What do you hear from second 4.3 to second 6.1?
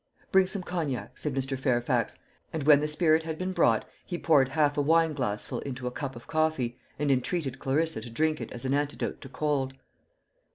half a wine glassful into a